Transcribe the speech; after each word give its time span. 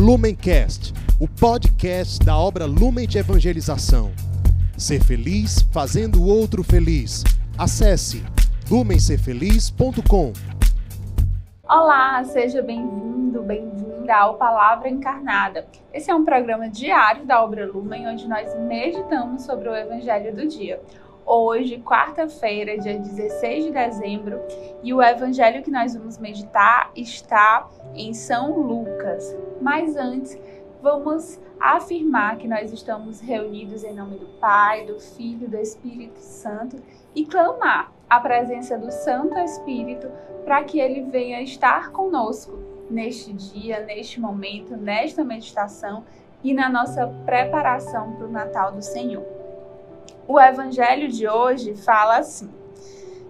Lumencast, 0.00 0.94
o 1.20 1.28
podcast 1.28 2.24
da 2.24 2.34
obra 2.34 2.64
Lumen 2.64 3.06
de 3.06 3.18
Evangelização. 3.18 4.10
Ser 4.74 5.04
feliz 5.04 5.60
fazendo 5.70 6.22
o 6.22 6.26
outro 6.26 6.64
feliz. 6.64 7.22
Acesse 7.58 8.24
lumencerfeliz.com. 8.70 10.32
Olá, 11.68 12.24
seja 12.24 12.62
bem-vindo, 12.62 13.42
bem-vinda 13.42 14.16
ao 14.16 14.38
Palavra 14.38 14.88
Encarnada. 14.88 15.66
Esse 15.92 16.10
é 16.10 16.14
um 16.14 16.24
programa 16.24 16.66
diário 16.66 17.26
da 17.26 17.44
obra 17.44 17.70
Lumen, 17.70 18.08
onde 18.08 18.26
nós 18.26 18.58
meditamos 18.58 19.42
sobre 19.42 19.68
o 19.68 19.76
Evangelho 19.76 20.34
do 20.34 20.48
dia. 20.48 20.80
Hoje, 21.32 21.78
quarta-feira, 21.78 22.76
dia 22.76 22.98
16 22.98 23.66
de 23.66 23.70
dezembro, 23.70 24.40
e 24.82 24.92
o 24.92 25.00
evangelho 25.00 25.62
que 25.62 25.70
nós 25.70 25.94
vamos 25.94 26.18
meditar 26.18 26.90
está 26.96 27.70
em 27.94 28.12
São 28.12 28.58
Lucas. 28.58 29.36
Mas 29.60 29.94
antes, 29.94 30.36
vamos 30.82 31.40
afirmar 31.60 32.36
que 32.36 32.48
nós 32.48 32.72
estamos 32.72 33.20
reunidos 33.20 33.84
em 33.84 33.94
nome 33.94 34.18
do 34.18 34.26
Pai, 34.40 34.84
do 34.86 34.98
Filho 34.98 35.44
e 35.44 35.50
do 35.50 35.56
Espírito 35.56 36.18
Santo 36.18 36.82
e 37.14 37.24
clamar 37.24 37.92
a 38.08 38.18
presença 38.18 38.76
do 38.76 38.90
Santo 38.90 39.38
Espírito 39.38 40.10
para 40.44 40.64
que 40.64 40.80
ele 40.80 41.02
venha 41.02 41.40
estar 41.42 41.92
conosco 41.92 42.58
neste 42.90 43.32
dia, 43.32 43.78
neste 43.84 44.20
momento, 44.20 44.76
nesta 44.76 45.22
meditação 45.22 46.02
e 46.42 46.52
na 46.52 46.68
nossa 46.68 47.06
preparação 47.24 48.14
para 48.14 48.26
o 48.26 48.32
Natal 48.32 48.72
do 48.72 48.82
Senhor. 48.82 49.39
O 50.26 50.38
evangelho 50.40 51.08
de 51.08 51.28
hoje 51.28 51.74
fala 51.74 52.18
assim: 52.18 52.50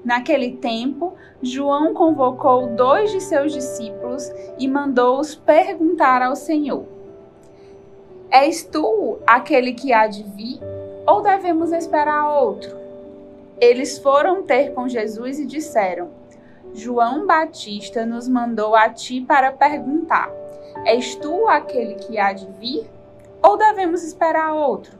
Naquele 0.04 0.56
tempo, 0.56 1.14
João 1.42 1.94
convocou 1.94 2.68
dois 2.68 3.10
de 3.10 3.20
seus 3.20 3.52
discípulos 3.52 4.30
e 4.58 4.68
mandou-os 4.68 5.34
perguntar 5.34 6.22
ao 6.22 6.36
Senhor: 6.36 6.84
És 8.30 8.62
tu 8.62 9.18
aquele 9.26 9.72
que 9.72 9.92
há 9.92 10.06
de 10.06 10.22
vir, 10.22 10.60
ou 11.06 11.22
devemos 11.22 11.72
esperar 11.72 12.28
outro? 12.40 12.78
Eles 13.60 13.98
foram 13.98 14.42
ter 14.42 14.72
com 14.72 14.88
Jesus 14.88 15.38
e 15.38 15.46
disseram: 15.46 16.10
João 16.72 17.26
Batista 17.26 18.06
nos 18.06 18.28
mandou 18.28 18.76
a 18.76 18.88
ti 18.88 19.20
para 19.20 19.52
perguntar: 19.52 20.30
És 20.86 21.14
tu 21.16 21.48
aquele 21.48 21.94
que 21.94 22.18
há 22.18 22.32
de 22.32 22.46
vir, 22.52 22.88
ou 23.42 23.56
devemos 23.56 24.04
esperar 24.04 24.54
outro? 24.54 24.99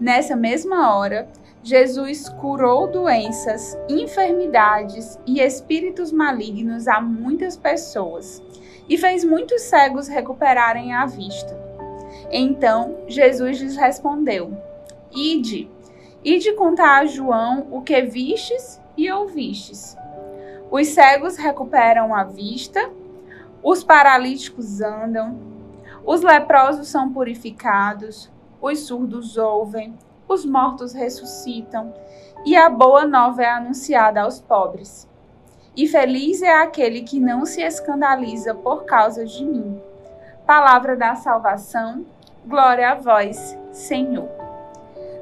Nessa 0.00 0.34
mesma 0.34 0.96
hora, 0.96 1.28
Jesus 1.62 2.26
curou 2.26 2.86
doenças, 2.86 3.78
enfermidades 3.86 5.18
e 5.26 5.40
espíritos 5.40 6.10
malignos 6.10 6.88
a 6.88 7.02
muitas 7.02 7.54
pessoas 7.54 8.42
e 8.88 8.96
fez 8.96 9.22
muitos 9.24 9.60
cegos 9.60 10.08
recuperarem 10.08 10.94
a 10.94 11.04
vista. 11.04 11.54
Então 12.30 12.96
Jesus 13.08 13.60
lhes 13.60 13.76
respondeu: 13.76 14.56
Ide, 15.14 15.70
ide 16.24 16.54
contar 16.54 17.00
a 17.00 17.04
João 17.04 17.66
o 17.70 17.82
que 17.82 18.00
vistes 18.00 18.80
e 18.96 19.12
ouvistes. 19.12 19.98
Os 20.70 20.88
cegos 20.88 21.36
recuperam 21.36 22.14
a 22.14 22.24
vista, 22.24 22.90
os 23.62 23.84
paralíticos 23.84 24.80
andam, 24.80 25.38
os 26.06 26.22
leprosos 26.22 26.88
são 26.88 27.12
purificados, 27.12 28.30
os 28.60 28.80
surdos 28.80 29.36
ouvem, 29.36 29.94
os 30.28 30.44
mortos 30.44 30.92
ressuscitam, 30.92 31.92
e 32.44 32.56
a 32.56 32.68
boa 32.68 33.06
nova 33.06 33.42
é 33.42 33.48
anunciada 33.48 34.22
aos 34.22 34.40
pobres. 34.40 35.08
E 35.76 35.86
feliz 35.86 36.42
é 36.42 36.54
aquele 36.54 37.02
que 37.02 37.20
não 37.20 37.44
se 37.44 37.62
escandaliza 37.62 38.54
por 38.54 38.84
causa 38.84 39.24
de 39.24 39.44
mim. 39.44 39.80
Palavra 40.46 40.96
da 40.96 41.14
salvação, 41.14 42.04
glória 42.46 42.90
a 42.90 42.94
vós, 42.94 43.56
Senhor. 43.72 44.28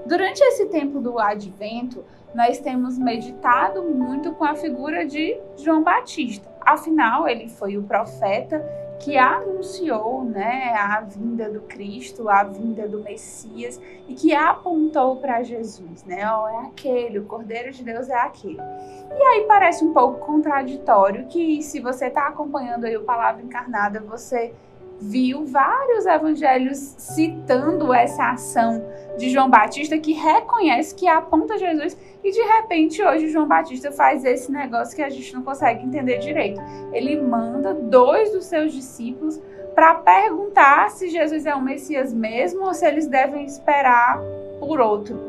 Durante 0.06 0.41
esse 0.41 0.66
tempo 0.66 1.00
do 1.00 1.19
advento, 1.19 2.05
nós 2.34 2.59
temos 2.59 2.98
meditado 2.98 3.82
muito 3.82 4.32
com 4.32 4.44
a 4.44 4.54
figura 4.54 5.06
de 5.06 5.38
João 5.56 5.82
Batista. 5.82 6.48
Afinal, 6.60 7.28
ele 7.28 7.48
foi 7.48 7.77
o 7.77 7.82
profeta 7.82 8.65
que 9.00 9.16
anunciou 9.16 10.25
né, 10.25 10.75
a 10.75 11.00
vinda 11.00 11.50
do 11.50 11.60
Cristo, 11.60 12.28
a 12.28 12.42
vinda 12.42 12.88
do 12.88 13.00
Messias 13.00 13.81
e 14.06 14.14
que 14.14 14.34
apontou 14.34 15.16
para 15.16 15.42
Jesus, 15.42 16.04
né? 16.04 16.20
Oh, 16.32 16.48
é 16.48 16.66
aquele, 16.66 17.19
o 17.19 17.25
Cordeiro 17.25 17.70
de 17.70 17.84
Deus 17.84 18.09
é 18.09 18.19
aquele. 18.19 18.59
E 18.59 19.22
aí 19.22 19.44
parece 19.47 19.84
um 19.84 19.92
pouco 19.92 20.25
contraditório 20.26 21.26
que 21.26 21.62
se 21.62 21.81
você 21.81 22.06
está 22.06 22.26
acompanhando 22.26 22.84
aí 22.84 22.97
o 22.97 23.04
Palavra 23.04 23.42
Encarnada, 23.42 24.00
você 24.00 24.53
viu 25.00 25.44
vários 25.44 26.06
evangelhos 26.06 26.78
citando 26.98 27.92
essa 27.92 28.31
ação 28.31 28.84
de 29.16 29.31
João 29.31 29.48
Batista 29.48 29.98
que 29.98 30.12
reconhece 30.12 30.94
que 30.94 31.06
aponta 31.06 31.59
Jesus 31.59 31.97
e 32.22 32.31
de 32.31 32.42
repente 32.42 33.03
hoje 33.03 33.28
João 33.28 33.47
Batista 33.47 33.92
faz 33.92 34.25
esse 34.25 34.50
negócio 34.50 34.97
que 34.97 35.03
a 35.03 35.09
gente 35.09 35.34
não 35.34 35.42
consegue 35.42 35.84
entender 35.84 36.19
direito. 36.19 36.60
Ele 36.92 37.20
manda 37.20 37.75
dois 37.75 38.32
dos 38.32 38.47
seus 38.47 38.72
discípulos 38.72 39.41
para 39.75 39.94
perguntar 39.94 40.91
se 40.91 41.09
Jesus 41.09 41.47
é 41.47 41.54
o 41.54 41.62
Messias 41.62 42.12
mesmo 42.12 42.65
ou 42.65 42.75
se 42.75 42.86
eles 42.86 43.06
devem 43.06 43.44
esperar 43.44 44.20
por 44.59 44.80
outro. 44.80 45.28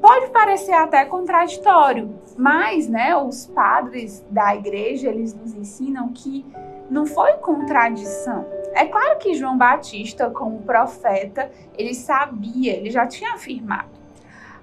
Pode 0.00 0.30
parecer 0.30 0.72
até 0.72 1.04
contraditório, 1.04 2.14
mas, 2.36 2.88
né, 2.88 3.14
os 3.16 3.46
padres 3.46 4.24
da 4.30 4.54
igreja, 4.54 5.08
eles 5.08 5.34
nos 5.34 5.54
ensinam 5.54 6.08
que 6.08 6.44
não 6.90 7.06
foi 7.06 7.34
contradição. 7.34 8.46
É 8.72 8.86
claro 8.86 9.18
que 9.18 9.34
João 9.34 9.58
Batista, 9.58 10.30
como 10.30 10.62
profeta, 10.62 11.50
ele 11.76 11.94
sabia, 11.94 12.72
ele 12.72 12.90
já 12.90 13.06
tinha 13.06 13.34
afirmado. 13.34 14.00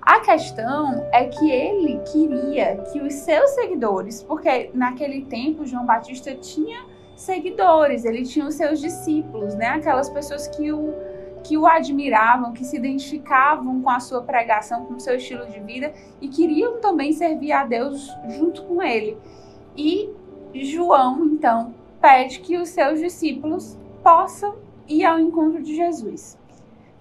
A 0.02 0.22
questão 0.22 1.06
é 1.12 1.26
que 1.26 1.52
ele 1.52 2.00
queria 2.12 2.78
que 2.92 3.02
os 3.02 3.14
seus 3.14 3.52
seguidores, 3.52 4.24
porque 4.24 4.72
naquele 4.74 5.26
tempo 5.26 5.66
João 5.66 5.86
Batista 5.86 6.34
tinha 6.34 6.86
seguidores, 7.16 8.06
ele 8.06 8.24
tinha 8.24 8.46
os 8.46 8.56
seus 8.56 8.80
discípulos, 8.80 9.54
né? 9.56 9.68
Aquelas 9.68 10.10
pessoas 10.10 10.48
que 10.48 10.72
o, 10.72 10.94
que 11.48 11.58
o 11.58 11.66
admiravam, 11.66 12.52
que 12.52 12.66
se 12.66 12.76
identificavam 12.76 13.82
com 13.82 13.90
a 13.90 14.02
sua 14.02 14.22
pregação, 14.22 14.86
com 14.86 14.96
o 14.96 15.00
seu 15.00 15.16
estilo 15.16 15.46
de 15.48 15.62
vida 15.62 15.94
e 16.20 16.28
queriam 16.28 16.82
também 16.82 17.14
servir 17.14 17.54
a 17.54 17.66
Deus 17.66 18.14
junto 18.28 18.64
com 18.64 18.84
ele. 18.84 19.18
E 19.76 20.10
João, 20.54 21.26
então, 21.26 21.74
pede 22.02 22.42
que 22.42 22.58
os 22.58 22.68
seus 22.68 23.00
discípulos 23.00 23.80
possam 24.04 24.56
ir 24.90 25.06
ao 25.06 25.20
encontro 25.20 25.64
de 25.64 25.74
Jesus. 25.74 26.38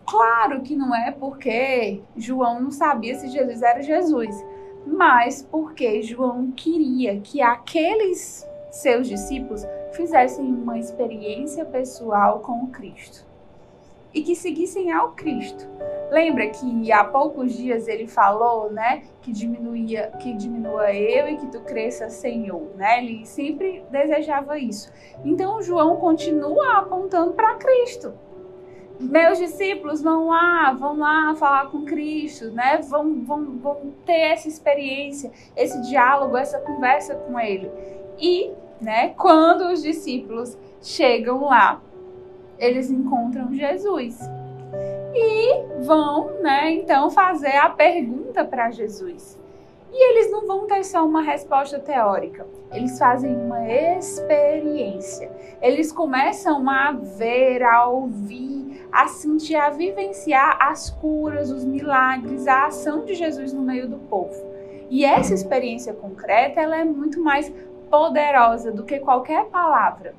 Claro 0.07 0.61
que 0.61 0.77
não 0.77 0.95
é 0.95 1.11
porque 1.11 2.01
João 2.17 2.61
não 2.61 2.71
sabia 2.71 3.17
se 3.17 3.28
Jesus 3.28 3.63
era 3.63 3.83
Jesus, 3.83 4.45
mas 4.87 5.43
porque 5.43 6.03
João 6.03 6.53
queria 6.53 7.19
que 7.21 7.43
aqueles 7.43 8.47
seus 8.71 9.09
discípulos 9.09 9.67
fizessem 9.91 10.47
uma 10.47 10.78
experiência 10.78 11.65
pessoal 11.65 12.39
com 12.41 12.69
Cristo 12.69 13.26
e 14.16 14.22
que 14.22 14.34
seguissem 14.34 14.91
ao 14.91 15.12
Cristo. 15.12 15.69
Lembra 16.10 16.49
que 16.49 16.91
há 16.91 17.04
poucos 17.04 17.54
dias 17.54 17.87
ele 17.87 18.06
falou, 18.06 18.72
né, 18.72 19.03
que 19.21 19.31
diminuía, 19.31 20.10
que 20.19 20.32
diminua 20.32 20.91
eu 20.94 21.28
e 21.28 21.37
que 21.37 21.47
tu 21.49 21.60
cresça, 21.60 22.09
Senhor, 22.09 22.71
né? 22.77 23.04
Ele 23.04 23.27
sempre 23.27 23.84
desejava 23.91 24.59
isso. 24.59 24.91
Então 25.22 25.60
João 25.60 25.97
continua 25.97 26.78
apontando 26.78 27.34
para 27.34 27.56
Cristo. 27.56 28.15
Meus 28.99 29.37
discípulos 29.37 30.00
vão 30.00 30.28
lá, 30.28 30.72
vão 30.72 30.97
lá 30.98 31.34
falar 31.34 31.71
com 31.71 31.84
Cristo, 31.84 32.50
né? 32.53 32.78
Vão, 32.88 33.22
vão, 33.22 33.59
vão 33.59 33.93
ter 34.06 34.31
essa 34.33 34.48
experiência, 34.48 35.31
esse 35.54 35.78
diálogo, 35.83 36.38
essa 36.38 36.59
conversa 36.60 37.16
com 37.16 37.38
Ele. 37.38 37.71
E, 38.19 38.50
né? 38.81 39.10
Quando 39.10 39.71
os 39.71 39.83
discípulos 39.83 40.56
chegam 40.81 41.44
lá, 41.44 41.83
eles 42.59 42.91
encontram 42.91 43.53
Jesus 43.53 44.19
e 45.15 45.83
vão, 45.85 46.43
né, 46.43 46.71
então 46.73 47.11
fazer 47.11 47.57
a 47.57 47.71
pergunta 47.71 48.45
para 48.45 48.71
Jesus. 48.71 49.39
E 49.93 50.11
eles 50.11 50.31
não 50.31 50.47
vão 50.47 50.67
ter 50.67 50.85
só 50.85 51.07
uma 51.07 51.23
resposta 51.23 51.79
teórica, 51.79 52.47
eles 52.73 52.99
fazem 52.99 53.35
uma 53.35 53.67
experiência. 53.67 55.31
Eles 55.63 55.91
começam 55.91 56.69
a 56.69 56.93
ver, 56.93 57.63
a 57.63 57.87
ouvir, 57.87 58.87
a 58.93 59.09
sentir, 59.09 59.57
a 59.57 59.71
vivenciar 59.71 60.59
as 60.61 60.91
curas, 60.91 61.51
os 61.51 61.65
milagres, 61.65 62.47
a 62.47 62.67
ação 62.67 63.05
de 63.05 63.15
Jesus 63.15 63.55
no 63.55 63.63
meio 63.63 63.89
do 63.89 63.97
povo. 63.97 64.37
E 64.91 65.05
essa 65.05 65.33
experiência 65.33 65.95
concreta, 65.95 66.61
ela 66.61 66.77
é 66.77 66.85
muito 66.85 67.21
mais 67.21 67.51
poderosa 67.89 68.71
do 68.71 68.85
que 68.85 68.99
qualquer 68.99 69.47
palavra, 69.47 70.15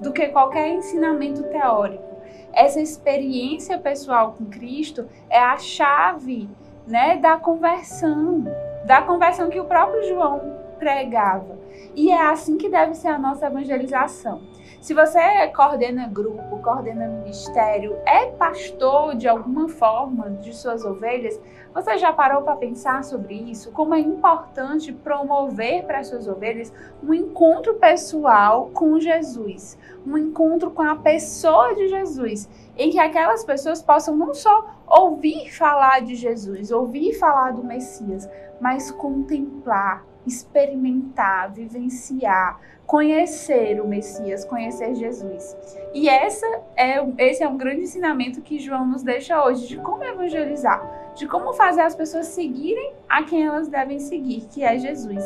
do 0.00 0.12
que 0.12 0.28
qualquer 0.28 0.68
ensinamento 0.68 1.42
teórico. 1.44 2.04
Essa 2.52 2.80
experiência 2.80 3.78
pessoal 3.78 4.34
com 4.36 4.46
Cristo 4.46 5.08
é 5.28 5.38
a 5.38 5.56
chave 5.58 6.48
né, 6.86 7.16
da 7.16 7.36
conversão, 7.36 8.44
da 8.84 9.02
conversão 9.02 9.50
que 9.50 9.60
o 9.60 9.64
próprio 9.64 10.02
João 10.08 10.67
pregava. 10.78 11.58
E 11.94 12.10
é 12.10 12.22
assim 12.22 12.56
que 12.56 12.68
deve 12.68 12.94
ser 12.94 13.08
a 13.08 13.18
nossa 13.18 13.46
evangelização. 13.46 14.40
Se 14.80 14.94
você 14.94 15.48
coordena 15.48 16.06
grupo, 16.06 16.62
coordena 16.62 17.08
ministério, 17.08 17.96
é 18.06 18.26
pastor 18.26 19.16
de 19.16 19.26
alguma 19.26 19.68
forma 19.68 20.30
de 20.30 20.54
suas 20.54 20.84
ovelhas, 20.84 21.38
você 21.74 21.98
já 21.98 22.12
parou 22.12 22.42
para 22.42 22.56
pensar 22.56 23.02
sobre 23.04 23.34
isso? 23.34 23.72
Como 23.72 23.94
é 23.94 23.98
importante 23.98 24.92
promover 24.92 25.84
para 25.84 26.04
suas 26.04 26.28
ovelhas 26.28 26.72
um 27.02 27.12
encontro 27.12 27.74
pessoal 27.74 28.70
com 28.72 28.98
Jesus, 29.00 29.76
um 30.06 30.16
encontro 30.16 30.70
com 30.70 30.82
a 30.82 30.96
pessoa 30.96 31.74
de 31.74 31.88
Jesus, 31.88 32.48
em 32.76 32.90
que 32.90 32.98
aquelas 32.98 33.44
pessoas 33.44 33.82
possam 33.82 34.16
não 34.16 34.32
só 34.32 34.66
ouvir 34.86 35.52
falar 35.52 36.00
de 36.02 36.14
Jesus, 36.14 36.70
ouvir 36.70 37.14
falar 37.14 37.52
do 37.52 37.64
Messias, 37.64 38.28
mas 38.60 38.90
contemplar, 38.90 40.04
experimentar, 40.28 41.50
vivenciar, 41.52 42.60
conhecer 42.86 43.80
o 43.80 43.86
Messias, 43.88 44.44
conhecer 44.44 44.94
Jesus. 44.94 45.56
E 45.92 46.08
essa 46.08 46.46
é, 46.76 47.04
esse 47.18 47.42
é 47.42 47.48
um 47.48 47.58
grande 47.58 47.82
ensinamento 47.82 48.40
que 48.40 48.58
João 48.58 48.86
nos 48.86 49.02
deixa 49.02 49.44
hoje 49.44 49.66
de 49.66 49.76
como 49.78 50.04
evangelizar, 50.04 51.12
de 51.14 51.26
como 51.26 51.52
fazer 51.52 51.82
as 51.82 51.94
pessoas 51.94 52.26
seguirem 52.28 52.92
a 53.08 53.22
quem 53.24 53.44
elas 53.44 53.68
devem 53.68 53.98
seguir, 53.98 54.46
que 54.50 54.62
é 54.62 54.78
Jesus. 54.78 55.24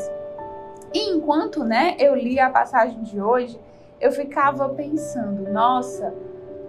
E 0.94 1.10
enquanto, 1.10 1.64
né, 1.64 1.96
eu 1.98 2.14
li 2.14 2.40
a 2.40 2.50
passagem 2.50 3.02
de 3.02 3.20
hoje, 3.20 3.58
eu 4.00 4.10
ficava 4.10 4.68
pensando, 4.70 5.50
nossa, 5.50 6.12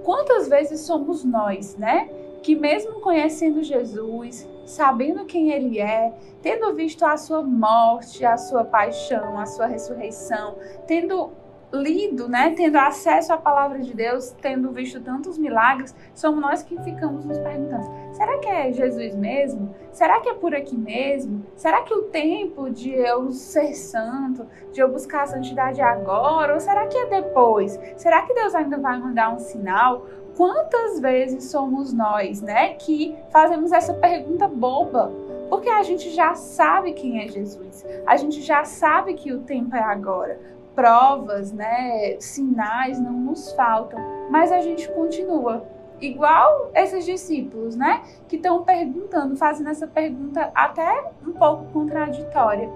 quantas 0.04 0.48
vezes 0.48 0.82
somos 0.82 1.24
nós, 1.24 1.76
né, 1.76 2.10
que 2.44 2.56
mesmo 2.56 3.02
conhecendo 3.02 3.64
Jesus, 3.64 4.48
sabendo 4.66 5.26
quem 5.26 5.52
ele 5.52 5.80
é, 5.80 6.14
tendo 6.42 6.74
visto 6.74 7.06
a 7.06 7.18
sua 7.18 7.42
morte, 7.42 8.26
a 8.26 8.38
sua 8.38 8.64
paixão, 8.64 9.40
a 9.40 9.46
sua 9.46 9.66
ressurreição, 9.66 10.58
tendo 10.88 11.32
lido, 11.74 12.30
né, 12.30 12.54
tendo 12.56 12.78
acesso 12.78 13.34
à 13.34 13.38
palavra 13.38 13.80
de 13.80 13.94
Deus, 13.96 14.30
tendo 14.40 14.72
visto 14.72 15.02
tantos 15.02 15.40
milagres, 15.40 15.96
somos 16.14 16.40
nós 16.40 16.62
que 16.62 16.80
ficamos 16.84 17.26
nos 17.26 17.40
perguntando: 17.40 17.90
será 18.14 18.38
que 18.38 18.48
é 18.48 18.72
Jesus 18.72 19.16
mesmo? 19.16 19.74
Será 19.92 20.20
que 20.20 20.30
é 20.30 20.34
por 20.36 20.54
aqui 20.54 20.78
mesmo? 20.78 21.44
Será 21.56 21.82
que 21.82 21.94
o 21.94 22.04
tempo 22.04 22.70
de 22.70 22.92
eu 22.92 23.32
ser 23.32 23.74
santo, 23.74 24.46
de 24.72 24.82
eu 24.82 24.90
buscar 24.90 25.24
a 25.24 25.28
santidade 25.28 25.82
agora? 25.82 26.54
Ou 26.54 26.60
será 26.60 26.86
que 26.86 26.98
é 26.98 27.08
depois? 27.08 27.80
Será 27.98 28.22
que 28.22 28.34
Deus 28.34 28.54
ainda 28.54 28.78
vai 28.78 29.00
mandar 29.00 29.34
um 29.34 29.40
sinal? 29.40 30.06
Quantas 30.36 31.00
vezes 31.00 31.46
somos 31.46 31.94
nós, 31.94 32.42
né, 32.42 32.74
que 32.74 33.16
fazemos 33.30 33.72
essa 33.72 33.94
pergunta 33.94 34.48
boba? 34.48 35.12
Porque 35.50 35.70
a 35.70 35.84
gente 35.84 36.10
já 36.10 36.34
sabe 36.34 36.94
quem 36.94 37.24
é 37.24 37.28
Jesus. 37.28 37.86
A 38.08 38.18
gente 38.18 38.42
já 38.42 38.64
sabe 38.64 39.14
que 39.14 39.32
o 39.32 39.42
tempo 39.42 39.76
é 39.76 39.84
agora. 39.84 40.40
Provas, 40.74 41.52
né, 41.52 42.16
sinais 42.20 43.00
não 43.00 43.14
nos 43.14 43.52
faltam, 43.52 44.00
mas 44.32 44.52
a 44.52 44.60
gente 44.62 44.90
continua 44.90 45.64
igual 46.02 46.72
esses 46.74 47.06
discípulos, 47.06 47.76
né, 47.76 48.02
que 48.28 48.38
estão 48.38 48.64
perguntando, 48.64 49.36
fazendo 49.36 49.70
essa 49.70 49.86
pergunta 49.86 50.52
até 50.56 51.12
um 51.26 51.32
pouco 51.34 51.66
contraditória. 51.66 52.68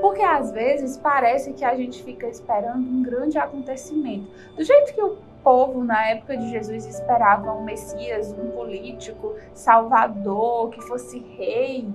Porque 0.00 0.22
às 0.22 0.52
vezes 0.52 0.96
parece 0.96 1.52
que 1.52 1.64
a 1.64 1.74
gente 1.74 2.02
fica 2.04 2.28
esperando 2.28 2.78
um 2.78 3.02
grande 3.02 3.38
acontecimento. 3.38 4.30
Do 4.56 4.62
jeito 4.62 4.94
que 4.94 5.02
o 5.02 5.16
povo 5.46 5.84
na 5.84 6.08
época 6.08 6.36
de 6.36 6.50
Jesus 6.50 6.84
esperava 6.86 7.52
um 7.52 7.62
Messias, 7.62 8.32
um 8.32 8.50
político, 8.50 9.36
salvador, 9.54 10.70
que 10.70 10.82
fosse 10.82 11.20
rei. 11.20 11.88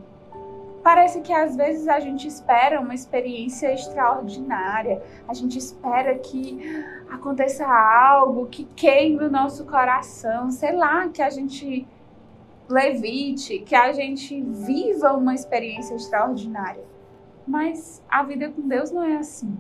Parece 0.82 1.20
que 1.20 1.34
às 1.34 1.54
vezes 1.58 1.86
a 1.90 2.00
gente 2.00 2.26
espera 2.26 2.80
uma 2.80 2.96
experiência 2.96 3.74
extraordinária, 3.74 5.04
a 5.28 5.34
gente 5.34 5.58
espera 5.58 6.18
que 6.18 6.82
aconteça 7.10 7.68
algo 7.68 8.46
que 8.46 8.64
queime 8.74 9.26
o 9.26 9.30
nosso 9.30 9.66
coração, 9.66 10.50
sei 10.50 10.72
lá, 10.74 11.10
que 11.10 11.22
a 11.22 11.30
gente 11.30 11.86
levite, 12.70 13.60
que 13.60 13.76
a 13.76 13.92
gente 13.92 14.42
viva 14.42 15.12
uma 15.12 15.36
experiência 15.36 15.94
extraordinária. 15.94 16.86
Mas 17.46 18.02
a 18.10 18.24
vida 18.24 18.50
com 18.50 18.66
Deus 18.66 18.92
não 18.92 19.04
é 19.04 19.18
assim. 19.18 19.58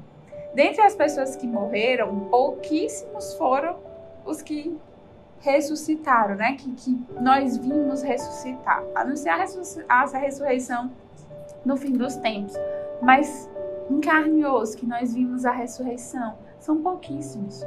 Dentre 0.54 0.82
as 0.82 0.96
pessoas 0.96 1.36
que 1.36 1.48
morreram, 1.48 2.28
pouquíssimos 2.30 3.34
foram 3.36 3.78
os 4.26 4.42
que 4.42 4.78
ressuscitaram, 5.40 6.36
né? 6.36 6.56
Que, 6.58 6.72
que 6.74 7.06
nós 7.20 7.58
vimos 7.58 8.02
ressuscitar. 8.02 8.84
Anunciar 8.94 9.40
a, 9.90 10.04
a 10.04 10.18
ressurreição 10.18 10.92
no 11.66 11.78
fim 11.78 11.94
dos 11.94 12.16
tempos. 12.18 12.54
Mas 13.02 13.50
em 13.90 14.00
que 14.76 14.86
nós 14.86 15.14
vimos 15.14 15.46
a 15.46 15.52
ressurreição, 15.52 16.38
são 16.60 16.82
pouquíssimos. 16.82 17.64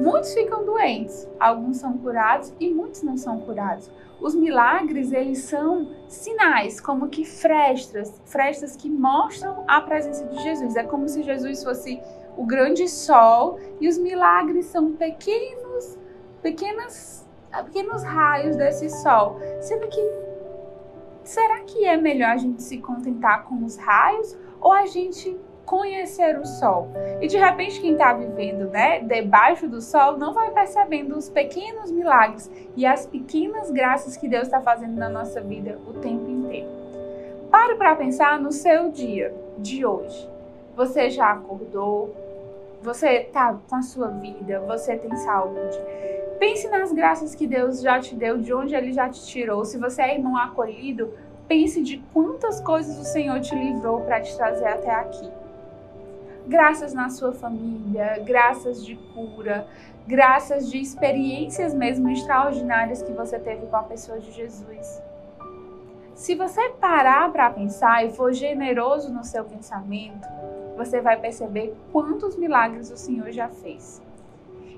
Muitos 0.00 0.32
ficam 0.34 0.64
doentes, 0.64 1.28
alguns 1.38 1.78
são 1.78 1.98
curados 1.98 2.52
e 2.58 2.70
muitos 2.70 3.02
não 3.02 3.16
são 3.16 3.40
curados. 3.40 3.90
Os 4.20 4.34
milagres, 4.34 5.12
eles 5.12 5.38
são 5.38 5.88
sinais, 6.08 6.80
como 6.80 7.08
que 7.08 7.24
frestas, 7.24 8.20
frestas 8.24 8.76
que 8.76 8.88
mostram 8.88 9.64
a 9.66 9.80
presença 9.80 10.24
de 10.26 10.40
Jesus. 10.42 10.76
É 10.76 10.84
como 10.84 11.08
se 11.08 11.22
Jesus 11.22 11.62
fosse 11.64 12.00
o 12.36 12.46
grande 12.46 12.88
sol 12.88 13.58
e 13.80 13.88
os 13.88 13.98
milagres 13.98 14.66
são 14.66 14.92
pequenos, 14.92 15.98
pequenas, 16.40 17.28
pequenos 17.64 18.02
raios 18.04 18.56
desse 18.56 18.88
sol. 18.90 19.38
Sendo 19.60 19.88
que 19.88 20.00
será 21.24 21.60
que 21.60 21.84
é 21.84 21.96
melhor 21.96 22.30
a 22.30 22.36
gente 22.36 22.62
se 22.62 22.78
contentar 22.78 23.44
com 23.44 23.64
os 23.64 23.76
raios 23.76 24.36
ou 24.60 24.72
a 24.72 24.86
gente 24.86 25.36
conhecer 25.64 26.38
o 26.38 26.44
sol? 26.44 26.88
E 27.20 27.26
de 27.26 27.36
repente 27.36 27.80
quem 27.80 27.92
está 27.92 28.12
vivendo, 28.12 28.70
né, 28.70 29.00
debaixo 29.00 29.68
do 29.68 29.80
sol 29.80 30.16
não 30.18 30.32
vai 30.32 30.50
percebendo 30.50 31.16
os 31.16 31.28
pequenos 31.28 31.90
milagres 31.90 32.50
e 32.76 32.84
as 32.84 33.06
pequenas 33.06 33.70
graças 33.70 34.16
que 34.16 34.28
Deus 34.28 34.44
está 34.44 34.60
fazendo 34.60 34.96
na 34.96 35.08
nossa 35.08 35.40
vida 35.40 35.78
o 35.86 35.94
tempo 35.94 36.28
inteiro. 36.28 36.68
Pare 37.50 37.74
para 37.76 37.96
pensar 37.96 38.40
no 38.40 38.50
seu 38.50 38.90
dia 38.90 39.34
de 39.58 39.84
hoje. 39.84 40.28
Você 40.74 41.10
já 41.10 41.32
acordou? 41.32 42.14
Você 42.82 43.08
está 43.08 43.56
com 43.68 43.76
a 43.76 43.82
sua 43.82 44.08
vida? 44.08 44.60
Você 44.60 44.96
tem 44.96 45.14
saúde? 45.16 45.78
Pense 46.38 46.66
nas 46.68 46.92
graças 46.92 47.34
que 47.34 47.46
Deus 47.46 47.80
já 47.80 48.00
te 48.00 48.16
deu, 48.16 48.38
de 48.38 48.52
onde 48.52 48.74
Ele 48.74 48.92
já 48.92 49.08
te 49.08 49.24
tirou. 49.24 49.64
Se 49.64 49.78
você 49.78 50.02
é 50.02 50.14
irmão 50.14 50.36
acolhido, 50.36 51.12
pense 51.46 51.82
de 51.82 51.98
quantas 52.12 52.60
coisas 52.60 52.98
o 52.98 53.04
Senhor 53.04 53.38
te 53.40 53.54
livrou 53.54 54.00
para 54.00 54.20
te 54.20 54.36
trazer 54.36 54.66
até 54.66 54.90
aqui. 54.90 55.30
Graças 56.46 56.92
na 56.92 57.08
sua 57.08 57.32
família, 57.32 58.18
graças 58.24 58.84
de 58.84 58.96
cura, 58.96 59.66
graças 60.06 60.70
de 60.70 60.78
experiências 60.78 61.72
mesmo 61.72 62.10
extraordinárias 62.10 63.02
que 63.02 63.12
você 63.12 63.38
teve 63.38 63.66
com 63.66 63.76
a 63.76 63.82
pessoa 63.84 64.18
de 64.18 64.32
Jesus. 64.32 65.02
Se 66.14 66.34
você 66.34 66.68
parar 66.80 67.32
para 67.32 67.50
pensar 67.50 68.04
e 68.04 68.12
for 68.12 68.32
generoso 68.32 69.12
no 69.12 69.24
seu 69.24 69.44
pensamento, 69.44 70.28
você 70.76 71.00
vai 71.00 71.18
perceber 71.18 71.74
quantos 71.92 72.36
milagres 72.36 72.90
o 72.90 72.96
Senhor 72.96 73.30
já 73.30 73.48
fez. 73.48 74.02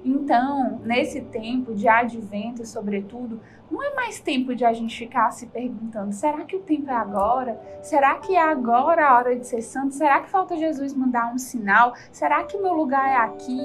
Então, 0.04 0.80
nesse 0.84 1.22
tempo 1.22 1.74
de 1.74 1.88
advento, 1.88 2.66
sobretudo, 2.66 3.40
não 3.70 3.82
é 3.82 3.94
mais 3.94 4.20
tempo 4.20 4.54
de 4.54 4.62
a 4.62 4.72
gente 4.72 4.96
ficar 4.96 5.30
se 5.30 5.46
perguntando: 5.46 6.12
será 6.12 6.44
que 6.44 6.54
o 6.54 6.60
tempo 6.60 6.90
é 6.90 6.94
agora? 6.94 7.58
Será 7.82 8.16
que 8.16 8.36
é 8.36 8.42
agora 8.42 9.06
a 9.06 9.16
hora 9.16 9.36
de 9.36 9.46
ser 9.46 9.62
santo? 9.62 9.94
Será 9.94 10.20
que 10.20 10.28
falta 10.28 10.56
Jesus 10.56 10.92
mandar 10.92 11.32
um 11.32 11.38
sinal? 11.38 11.94
Será 12.12 12.44
que 12.44 12.58
meu 12.58 12.74
lugar 12.74 13.08
é 13.08 13.16
aqui? 13.16 13.60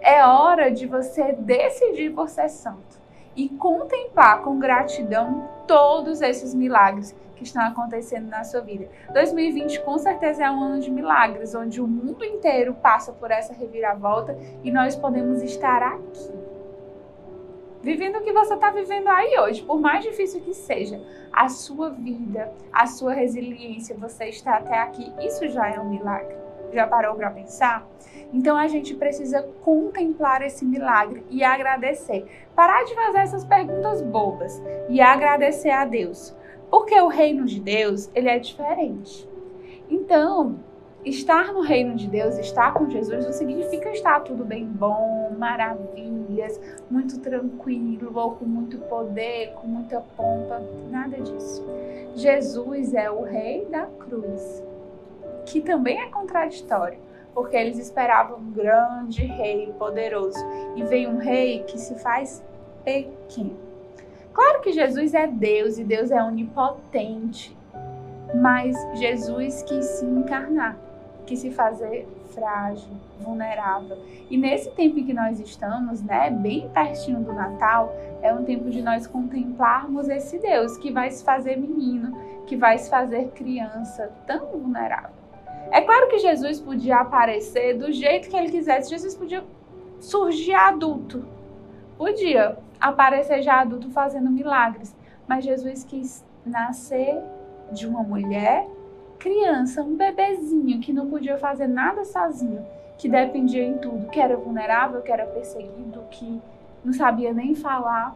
É 0.00 0.24
hora 0.24 0.70
de 0.70 0.86
você 0.86 1.32
decidir 1.32 2.10
por 2.14 2.28
ser 2.28 2.48
santo 2.48 3.02
e 3.36 3.48
contemplar 3.48 4.42
com 4.42 4.58
gratidão 4.58 5.48
todos 5.66 6.22
esses 6.22 6.54
milagres 6.54 7.14
que 7.44 7.48
estão 7.48 7.62
acontecendo 7.62 8.28
na 8.28 8.42
sua 8.42 8.62
vida. 8.62 8.88
2020 9.12 9.82
com 9.82 9.98
certeza 9.98 10.44
é 10.44 10.50
um 10.50 10.62
ano 10.64 10.80
de 10.80 10.90
milagres, 10.90 11.54
onde 11.54 11.80
o 11.80 11.86
mundo 11.86 12.24
inteiro 12.24 12.74
passa 12.74 13.12
por 13.12 13.30
essa 13.30 13.52
reviravolta 13.52 14.36
e 14.62 14.70
nós 14.70 14.96
podemos 14.96 15.42
estar 15.42 15.82
aqui. 15.82 16.32
Vivendo 17.82 18.16
o 18.16 18.22
que 18.22 18.32
você 18.32 18.54
está 18.54 18.70
vivendo 18.70 19.08
aí 19.08 19.38
hoje, 19.38 19.62
por 19.62 19.78
mais 19.78 20.02
difícil 20.02 20.40
que 20.40 20.54
seja, 20.54 20.98
a 21.30 21.50
sua 21.50 21.90
vida, 21.90 22.50
a 22.72 22.86
sua 22.86 23.12
resiliência, 23.12 23.94
você 23.94 24.24
está 24.24 24.56
até 24.56 24.78
aqui, 24.78 25.12
isso 25.20 25.46
já 25.48 25.68
é 25.68 25.78
um 25.78 25.90
milagre. 25.90 26.34
Já 26.72 26.86
parou 26.86 27.14
para 27.14 27.30
pensar? 27.30 27.86
Então 28.32 28.56
a 28.56 28.66
gente 28.66 28.94
precisa 28.94 29.42
contemplar 29.62 30.40
esse 30.42 30.64
milagre 30.64 31.24
e 31.28 31.44
agradecer. 31.44 32.24
Parar 32.56 32.84
de 32.84 32.94
fazer 32.94 33.18
essas 33.18 33.44
perguntas 33.44 34.00
bobas 34.00 34.60
e 34.88 35.00
agradecer 35.00 35.70
a 35.70 35.84
Deus. 35.84 36.34
Porque 36.74 37.00
o 37.00 37.06
reino 37.06 37.44
de 37.44 37.60
Deus, 37.60 38.10
ele 38.16 38.28
é 38.28 38.36
diferente. 38.36 39.28
Então, 39.88 40.56
estar 41.04 41.52
no 41.52 41.60
reino 41.60 41.94
de 41.94 42.08
Deus, 42.08 42.36
estar 42.36 42.74
com 42.74 42.90
Jesus, 42.90 43.24
não 43.24 43.32
significa 43.32 43.90
estar 43.90 44.18
tudo 44.24 44.44
bem 44.44 44.66
bom, 44.66 45.30
maravilhas, 45.38 46.60
muito 46.90 47.20
tranquilo, 47.20 48.18
ou 48.18 48.32
com 48.32 48.44
muito 48.44 48.76
poder, 48.88 49.52
com 49.52 49.68
muita 49.68 50.00
pompa, 50.16 50.60
nada 50.90 51.16
disso. 51.20 51.64
Jesus 52.16 52.92
é 52.92 53.08
o 53.08 53.22
rei 53.22 53.66
da 53.66 53.86
cruz. 53.86 54.60
que 55.46 55.60
também 55.60 56.00
é 56.00 56.08
contraditório, 56.08 56.98
porque 57.32 57.56
eles 57.56 57.78
esperavam 57.78 58.38
um 58.38 58.50
grande 58.50 59.22
rei 59.24 59.72
poderoso 59.78 60.44
e 60.74 60.82
vem 60.82 61.06
um 61.06 61.18
rei 61.18 61.62
que 61.62 61.78
se 61.78 61.94
faz 62.00 62.42
pequeno. 62.82 63.63
Claro 64.34 64.60
que 64.60 64.72
Jesus 64.72 65.14
é 65.14 65.28
Deus 65.28 65.78
e 65.78 65.84
Deus 65.84 66.10
é 66.10 66.20
onipotente, 66.22 67.56
mas 68.34 68.76
Jesus 68.98 69.62
quis 69.62 69.84
se 69.84 70.04
encarnar, 70.04 70.76
quis 71.24 71.38
se 71.38 71.52
fazer 71.52 72.08
frágil, 72.34 72.90
vulnerável. 73.20 73.96
E 74.28 74.36
nesse 74.36 74.70
tempo 74.72 74.98
em 74.98 75.04
que 75.04 75.14
nós 75.14 75.38
estamos, 75.38 76.02
né, 76.02 76.30
bem 76.30 76.68
pertinho 76.70 77.20
do 77.20 77.32
Natal, 77.32 77.94
é 78.20 78.34
um 78.34 78.44
tempo 78.44 78.70
de 78.70 78.82
nós 78.82 79.06
contemplarmos 79.06 80.08
esse 80.08 80.38
Deus 80.38 80.76
que 80.78 80.90
vai 80.90 81.12
se 81.12 81.22
fazer 81.22 81.56
menino, 81.56 82.18
que 82.44 82.56
vai 82.56 82.76
se 82.76 82.90
fazer 82.90 83.28
criança 83.36 84.10
tão 84.26 84.46
vulnerável. 84.46 85.14
É 85.70 85.80
claro 85.80 86.08
que 86.08 86.18
Jesus 86.18 86.60
podia 86.60 86.96
aparecer 86.96 87.78
do 87.78 87.92
jeito 87.92 88.28
que 88.28 88.36
ele 88.36 88.50
quisesse. 88.50 88.90
Jesus 88.90 89.14
podia 89.14 89.44
surgir 90.00 90.54
adulto. 90.54 91.24
Podia 91.96 92.58
aparecer 92.88 93.42
já 93.42 93.60
adulto 93.60 93.90
fazendo 93.90 94.30
milagres. 94.30 94.94
Mas 95.26 95.44
Jesus 95.44 95.84
quis 95.84 96.24
nascer 96.44 97.18
de 97.72 97.86
uma 97.86 98.02
mulher 98.02 98.68
criança, 99.18 99.82
um 99.82 99.96
bebezinho 99.96 100.80
que 100.80 100.92
não 100.92 101.08
podia 101.08 101.38
fazer 101.38 101.66
nada 101.66 102.04
sozinho, 102.04 102.64
que 102.98 103.08
dependia 103.08 103.64
em 103.64 103.78
tudo, 103.78 104.10
que 104.10 104.20
era 104.20 104.36
vulnerável, 104.36 105.00
que 105.00 105.10
era 105.10 105.24
perseguido, 105.24 106.04
que 106.10 106.42
não 106.84 106.92
sabia 106.92 107.32
nem 107.32 107.54
falar. 107.54 108.14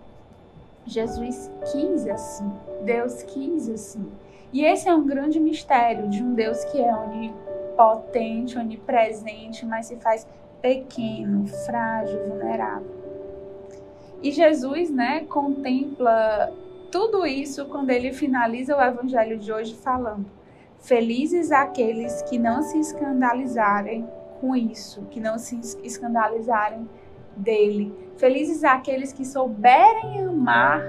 Jesus 0.85 1.51
quis 1.73 2.07
assim, 2.07 2.53
Deus 2.85 3.23
quis 3.23 3.71
assim. 3.71 4.07
E 4.53 4.65
esse 4.65 4.87
é 4.87 4.95
um 4.95 5.07
grande 5.07 5.41
mistério 5.41 6.09
de 6.09 6.23
um 6.23 6.35
Deus 6.35 6.63
que 6.67 6.79
é 6.79 6.95
onipotente, 6.95 8.59
onipresente, 8.59 9.65
mas 9.65 9.87
se 9.87 9.97
faz 9.97 10.27
pequeno, 10.61 11.47
frágil, 11.47 12.19
vulnerável. 12.27 12.98
E 14.23 14.33
Jesus, 14.33 14.91
né, 14.91 15.25
contempla 15.29 16.53
tudo 16.91 17.27
isso 17.27 17.67
quando 17.67 17.91
ele 17.91 18.13
finaliza 18.13 18.77
o 18.77 18.81
evangelho 18.81 19.39
de 19.39 19.53
hoje 19.53 19.75
falando: 19.75 20.27
Felizes 20.81 21.53
aqueles 21.53 22.23
que 22.23 22.39
não 22.39 22.63
se 22.63 22.79
escandalizarem 22.79 24.09
com 24.41 24.55
isso, 24.57 25.03
que 25.11 25.21
não 25.21 25.39
se 25.39 25.59
escandalizarem 25.83 26.89
dele. 27.37 27.95
Felizes 28.17 28.65
aqueles 28.65 29.13
que 29.13 29.25
souberem 29.25 30.25
amar 30.25 30.83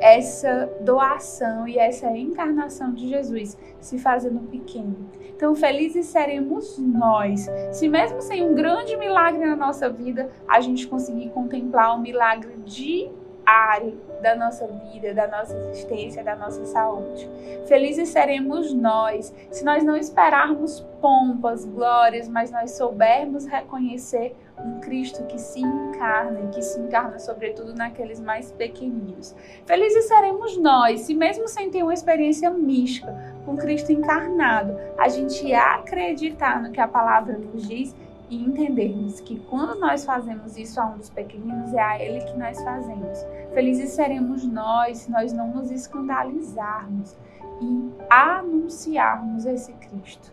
essa 0.00 0.70
doação 0.80 1.68
e 1.68 1.78
essa 1.78 2.10
encarnação 2.16 2.92
de 2.92 3.08
Jesus, 3.08 3.56
se 3.80 3.98
fazendo 3.98 4.40
pequeno. 4.48 4.96
Então, 5.34 5.54
felizes 5.54 6.06
seremos 6.06 6.76
nós, 6.78 7.48
se 7.72 7.88
mesmo 7.88 8.20
sem 8.20 8.42
um 8.42 8.54
grande 8.54 8.96
milagre 8.96 9.44
na 9.46 9.56
nossa 9.56 9.88
vida, 9.88 10.30
a 10.46 10.60
gente 10.60 10.86
conseguir 10.86 11.30
contemplar 11.30 11.96
o 11.96 12.00
milagre 12.00 12.56
de 12.64 13.10
área 13.44 13.92
da 14.22 14.34
nossa 14.36 14.66
vida, 14.66 15.14
da 15.14 15.26
nossa 15.26 15.56
existência, 15.56 16.22
da 16.22 16.36
nossa 16.36 16.64
saúde. 16.66 17.28
Felizes 17.66 18.10
seremos 18.10 18.72
nós 18.72 19.34
se 19.50 19.64
nós 19.64 19.82
não 19.82 19.96
esperarmos 19.96 20.80
pompas, 21.00 21.64
glórias, 21.64 22.28
mas 22.28 22.50
nós 22.50 22.72
soubermos 22.72 23.46
reconhecer 23.46 24.36
um 24.58 24.80
Cristo 24.80 25.24
que 25.24 25.38
se 25.38 25.60
encarna 25.60 26.40
e 26.40 26.48
que 26.48 26.62
se 26.62 26.78
encarna 26.78 27.18
sobretudo 27.18 27.74
naqueles 27.74 28.20
mais 28.20 28.52
pequeninos. 28.52 29.34
Felizes 29.64 30.06
seremos 30.06 30.56
nós 30.58 31.00
se 31.02 31.14
mesmo 31.14 31.48
sem 31.48 31.70
ter 31.70 31.82
uma 31.82 31.94
experiência 31.94 32.50
mística 32.50 33.34
com 33.44 33.56
Cristo 33.56 33.90
encarnado, 33.90 34.76
a 34.98 35.08
gente 35.08 35.52
acreditar 35.54 36.62
no 36.62 36.70
que 36.70 36.80
a 36.80 36.86
palavra 36.86 37.38
nos 37.38 37.66
diz 37.66 37.94
e 38.30 38.36
entendermos 38.36 39.20
que 39.20 39.40
quando 39.40 39.78
nós 39.80 40.04
fazemos 40.04 40.56
isso 40.56 40.80
a 40.80 40.86
um 40.86 40.96
dos 40.96 41.10
pequeninos, 41.10 41.74
é 41.74 41.82
a 41.82 42.00
Ele 42.00 42.20
que 42.20 42.38
nós 42.38 42.62
fazemos. 42.62 43.18
Felizes 43.52 43.90
seremos 43.90 44.44
nós 44.44 44.98
se 44.98 45.10
nós 45.10 45.32
não 45.32 45.48
nos 45.48 45.70
escandalizarmos 45.72 47.16
e 47.60 47.90
anunciarmos 48.08 49.44
esse 49.44 49.72
Cristo, 49.72 50.32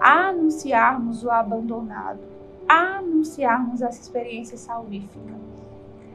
anunciarmos 0.00 1.22
o 1.22 1.30
abandonado, 1.30 2.20
anunciarmos 2.66 3.82
essa 3.82 4.00
experiência 4.00 4.56
salvífica. 4.56 5.36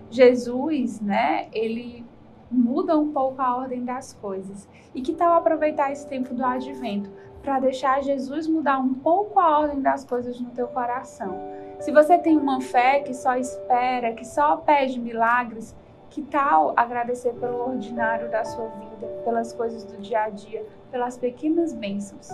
Jesus, 0.09 0.99
né, 0.99 1.47
ele 1.53 2.03
muda 2.51 2.97
um 2.97 3.11
pouco 3.13 3.41
a 3.41 3.55
ordem 3.55 3.85
das 3.85 4.11
coisas. 4.13 4.67
E 4.93 5.01
que 5.01 5.13
tal 5.13 5.33
aproveitar 5.33 5.91
esse 5.91 6.05
tempo 6.07 6.33
do 6.33 6.43
advento 6.43 7.09
para 7.41 7.59
deixar 7.59 8.03
Jesus 8.03 8.47
mudar 8.47 8.79
um 8.79 8.93
pouco 8.93 9.39
a 9.39 9.59
ordem 9.59 9.81
das 9.81 10.05
coisas 10.05 10.39
no 10.39 10.51
teu 10.51 10.67
coração. 10.67 11.39
Se 11.79 11.91
você 11.91 12.17
tem 12.17 12.37
uma 12.37 12.61
fé 12.61 12.99
que 12.99 13.13
só 13.13 13.35
espera, 13.35 14.13
que 14.13 14.25
só 14.25 14.57
pede 14.57 14.99
milagres, 14.99 15.75
que 16.09 16.21
tal 16.21 16.73
agradecer 16.75 17.33
pelo 17.33 17.69
ordinário 17.69 18.29
da 18.29 18.43
sua 18.43 18.67
vida, 18.67 19.07
pelas 19.23 19.53
coisas 19.53 19.83
do 19.83 19.97
dia 19.97 20.23
a 20.23 20.29
dia, 20.29 20.63
pelas 20.91 21.17
pequenas 21.17 21.73
bênçãos? 21.73 22.29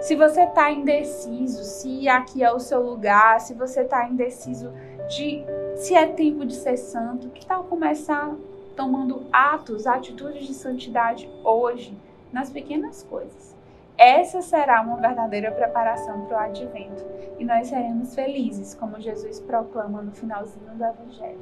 Se 0.00 0.16
você 0.16 0.42
está 0.42 0.70
indeciso 0.70 1.62
se 1.62 2.08
aqui 2.08 2.42
é 2.42 2.52
o 2.52 2.58
seu 2.58 2.82
lugar, 2.82 3.40
se 3.40 3.54
você 3.54 3.82
está 3.82 4.08
indeciso 4.08 4.72
de 5.08 5.44
se 5.76 5.94
é 5.94 6.06
tempo 6.06 6.44
de 6.44 6.54
ser 6.54 6.76
santo, 6.76 7.28
que 7.28 7.46
tal 7.46 7.64
começar 7.64 8.34
tomando 8.76 9.22
atos, 9.32 9.86
atitudes 9.86 10.46
de 10.46 10.54
santidade 10.54 11.30
hoje, 11.44 11.96
nas 12.32 12.50
pequenas 12.50 13.02
coisas? 13.04 13.51
Essa 14.04 14.42
será 14.42 14.82
uma 14.82 14.96
verdadeira 14.96 15.52
preparação 15.52 16.22
para 16.22 16.36
o 16.36 16.40
advento 16.40 17.06
e 17.38 17.44
nós 17.44 17.68
seremos 17.68 18.12
felizes, 18.12 18.74
como 18.74 19.00
Jesus 19.00 19.38
proclama 19.38 20.02
no 20.02 20.10
finalzinho 20.10 20.74
do 20.74 20.84
Evangelho. 20.84 21.38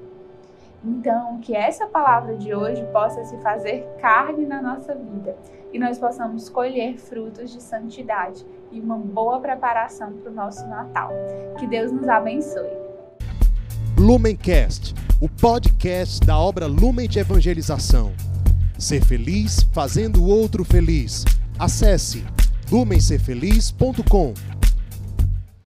Então, 0.85 1.39
que 1.39 1.57
essa 1.57 1.87
palavra 1.87 2.37
de 2.37 2.55
hoje 2.55 2.85
possa 2.93 3.25
se 3.25 3.39
fazer 3.39 3.89
carne 3.99 4.45
na 4.45 4.61
nossa 4.61 4.95
vida 4.95 5.35
e 5.73 5.79
nós 5.79 5.99
possamos 5.99 6.51
colher 6.51 6.99
frutos 6.99 7.51
de 7.51 7.63
santidade 7.63 8.45
e 8.71 8.79
uma 8.79 8.99
boa 8.99 9.41
preparação 9.41 10.13
para 10.13 10.31
o 10.31 10.35
nosso 10.35 10.67
Natal. 10.67 11.13
Que 11.59 11.67
Deus 11.67 11.91
nos 11.91 12.11
abençoe. 12.11 12.69
Lumencast, 13.97 14.95
o 15.19 15.31
podcast 15.31 16.27
da 16.27 16.39
obra 16.39 16.67
Lumen 16.67 17.09
de 17.09 17.21
Evangelização. 17.21 18.13
Ser 18.79 19.03
feliz 19.03 19.63
fazendo 19.73 20.23
o 20.23 20.29
outro 20.29 20.63
feliz. 20.63 21.25
Acesse 21.59 22.23
lumencerfeliz.com 22.71 24.60